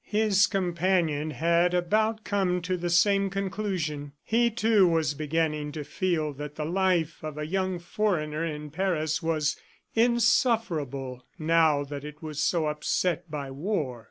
[0.07, 4.13] His companion had about come to the same conclusion.
[4.23, 9.21] He, too, was beginning to feel that the life of a young foreigner in Paris
[9.21, 9.57] was
[9.93, 13.99] insufferable, now that it was so upset by war.